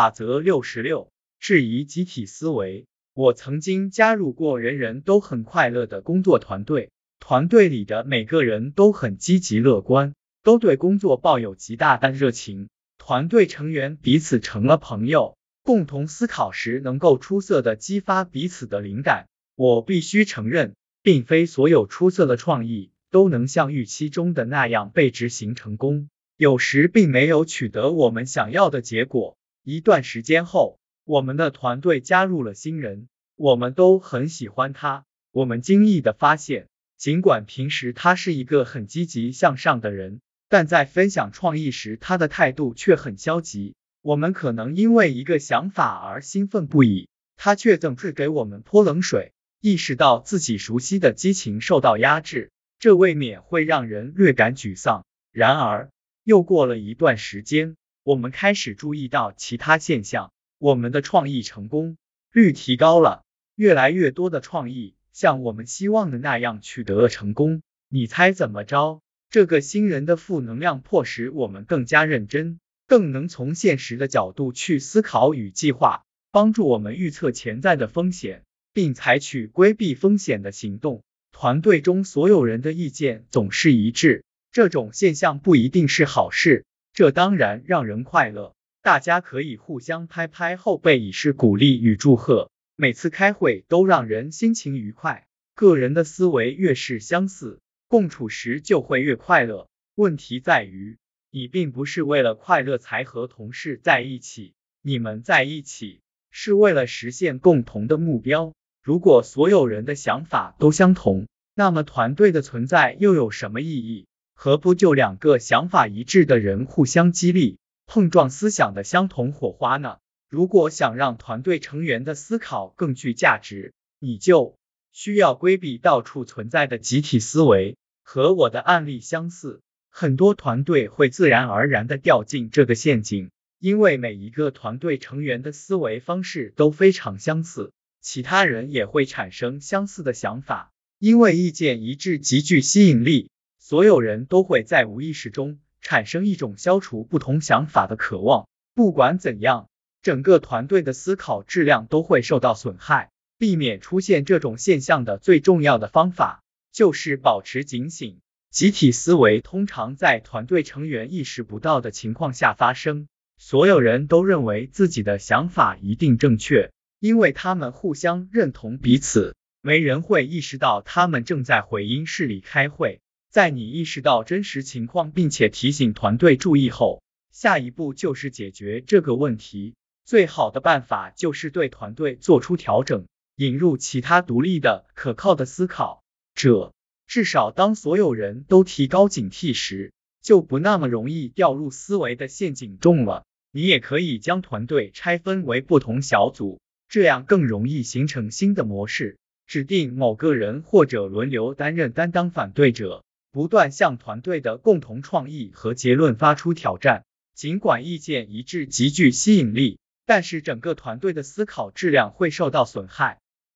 [0.00, 2.86] 法则六十六，质疑集体思维。
[3.12, 12.70] 我曾经加入过人人都很快乐的工作团队，团队里的每个人都很积极乐观，都对工作抱有极大的热情。
[12.96, 19.26] 团队成员彼此成了朋友，共同思考时能够出色的激发彼此的灵感。
[19.54, 26.08] 我必须承认，并非所有出色的创意都能像预期中的那样被执行成功。
[26.38, 29.36] 有时并没有取得我们想要的结果。
[29.62, 35.04] 一段时间后，我们的团队加入了新人，我们都很喜欢他。
[35.32, 43.74] 我们惊异的发现，尽管平时他是一个很积极向上的人，但在分享创意时，他的态度却很消极。
[44.02, 49.32] 我们可能因为一个想法而兴奋不已，他却总是给我们泼冷水。
[49.60, 55.04] 意识到自己熟悉的激情受到压制，这未免会让人略感沮丧。
[55.32, 55.90] 然而，
[56.24, 61.96] 又过了一段时间，我们开始注意到其他现象，我们的创意成功
[62.32, 63.24] 率提高了，
[63.56, 67.62] 越来越多的创意像我们希望的那样取得了成功。
[67.88, 69.02] 你猜怎么着？
[69.28, 81.02] 这个新人的负能量迫使我们更加认真，更能从现实的角度去思考与计划，帮助我们预测潜在的风险，并采取规避风险的行动。
[81.32, 84.24] 团队中所有人的意见总是一致。
[84.52, 88.54] 这种现象不一定是好事，这当然让人快乐。
[88.82, 92.50] 大家可以互相拍拍后背，以示鼓励与祝贺。
[92.76, 95.26] 每次开会都让人心情愉快。
[95.54, 99.68] 个人的思维越是相似，共处时就会越快乐。
[99.94, 100.96] 问题在于，
[101.30, 108.54] 你并不是为了快乐才和同事在一起，你们在一起是为了实现共同的目标。
[108.82, 114.06] 如果所有人的想法都相同，那么团队的存在又有什么意义？
[114.42, 119.98] 何不就两个想法一致的人互相激励，碰撞思想的相同火花呢？
[120.30, 124.56] 如果想让团队成员的思考更具价值，你就
[124.92, 127.76] 需要规避到处存在的集体思维。
[128.02, 143.28] 和我的案例相似，很多团队会自然而然的掉进这个陷阱，因为每一个团队成员的思维方式都非常相似，其他人也会产生相似的想法，因为意见一致极具吸引力。
[143.70, 148.48] 所有人都会在无意识中产生一种消除不同想法的渴望。
[148.74, 149.68] 不管怎样，
[150.02, 153.10] 整个团队的思考质量都会受到损害。
[153.38, 156.42] 避免出现这种现象的最重要的方法
[156.72, 158.18] 就是保持警醒。
[158.50, 163.06] 集体思维通常在团队成员意识不到的情况下发生。
[163.38, 169.36] 所有人都认为自己的想法一定正确，因为他们互相认同彼此。
[169.62, 173.00] 没人会意识到他们正在回音室里开会。
[173.30, 179.74] 在你意识到真实情况，并且提醒团队注意后，下一步就是解决这个问题。
[180.04, 186.02] 最好的办法就是对团队做出调整，引入其他独立的、可靠的思考
[186.34, 186.72] 者。
[187.06, 193.24] 至少当所有人都提高警惕时，就不那么容易掉入思维的陷阱中了。
[193.52, 199.18] 你也可以将团队拆分为不同小组，这样更容易形成新的模式。
[199.46, 203.04] 指定某个人或者轮流担任担当反对者。
[203.32, 213.19] 不断向团队的共同创意和结论发出挑战，尽管意见一致极具吸引力，但是整个团队的思考质量会受到损害。